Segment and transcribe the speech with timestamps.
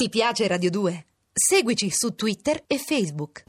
[0.00, 0.92] Ti piace Radio 2?
[1.32, 3.42] Seguici su Twitter e Facebook.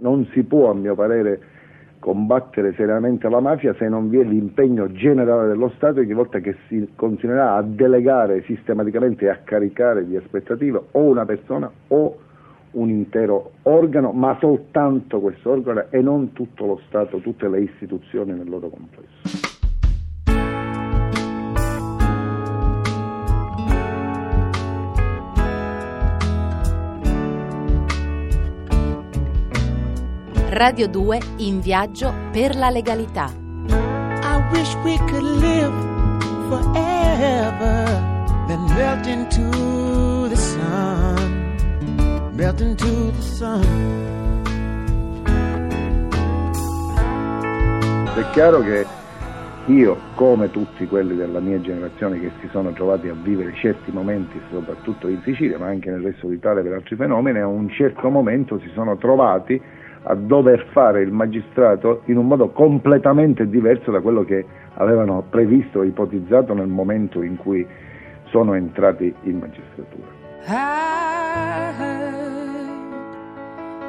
[0.00, 1.40] Non si può, a mio parere,
[1.98, 6.54] combattere seriamente la mafia se non vi è l'impegno generale dello Stato ogni volta che
[6.68, 12.18] si continuerà a delegare sistematicamente e a caricare di aspettative o una persona o
[12.72, 18.32] un intero organo, ma soltanto questo organo e non tutto lo Stato, tutte le istituzioni
[18.32, 19.56] nel loro complesso.
[30.50, 33.30] Radio 2 in viaggio per la legalità.
[33.68, 35.70] I wish we could live
[36.48, 37.77] forever,
[42.48, 43.60] melt into the sun.
[48.14, 48.86] È chiaro che
[49.66, 54.40] io, come tutti quelli della mia generazione che si sono trovati a vivere certi momenti,
[54.50, 58.58] soprattutto in Sicilia, ma anche nel resto d'Italia per altri fenomeni, a un certo momento
[58.60, 59.60] si sono trovati
[60.04, 65.80] a dover fare il magistrato in un modo completamente diverso da quello che avevano previsto
[65.80, 67.66] o ipotizzato nel momento in cui
[68.30, 70.16] sono entrati in magistratura.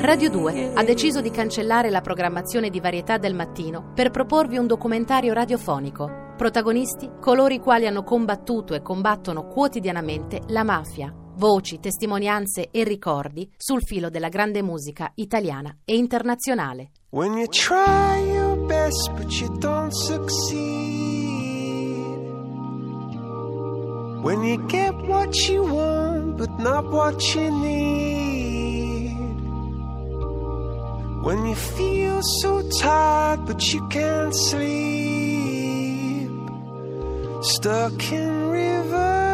[0.00, 4.68] Radio 2 ha deciso di cancellare la programmazione di varietà del mattino per proporvi un
[4.68, 6.34] documentario radiofonico.
[6.36, 11.12] Protagonisti coloro i quali hanno combattuto e combattono quotidianamente la mafia.
[11.34, 16.92] Voci, testimonianze e ricordi sul filo della grande musica italiana e internazionale.
[17.10, 20.56] When you try your best but you don't succeed.
[24.22, 28.47] When you get what you want but not what you need.
[31.28, 34.70] When you feel so tired but you can't sleep.
[37.42, 39.28] Stuck in reverse.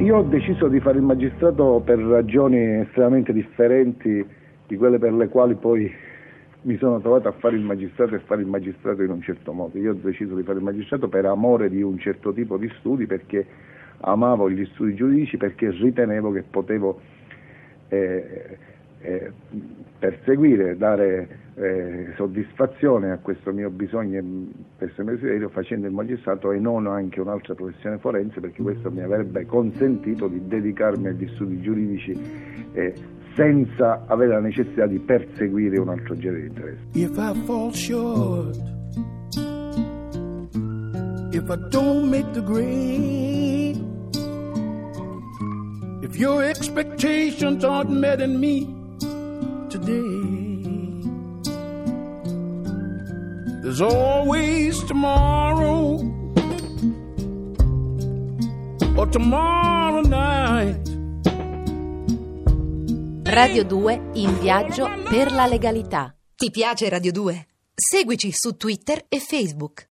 [0.00, 4.22] Io ho deciso di fare il magistrato per ragioni estremamente differenti
[4.66, 5.90] di quelle per le quali poi
[6.60, 9.78] mi sono trovato a fare il magistrato e fare il magistrato in un certo modo.
[9.78, 13.06] Io ho deciso di fare il magistrato per amore di un certo tipo di studi,
[13.06, 13.46] perché
[14.00, 17.00] amavo gli studi giuridici, perché ritenevo che potevo
[17.94, 18.58] eh,
[19.00, 19.32] eh,
[19.98, 24.24] perseguire, dare eh, soddisfazione a questo mio bisogno e
[24.76, 29.02] questo mio desiderio facendo il magistrato e non anche un'altra professione forense perché questo mi
[29.02, 32.18] avrebbe consentito di dedicarmi agli studi giuridici
[32.72, 32.94] eh,
[33.34, 36.84] senza avere la necessità di perseguire un altro genere di interessi.
[36.92, 38.56] If I fall short,
[41.32, 43.23] if I don't make the grade,
[46.04, 48.66] if your expectations aren't met in me
[49.70, 50.20] today,
[53.62, 55.98] there's always tomorrow
[58.98, 60.92] or tomorrow night.
[63.24, 66.14] Radio 2 in viaggio per la legalità.
[66.36, 67.46] Ti piace Radio 2?
[67.74, 69.82] Seguici su Twitter e Facebook.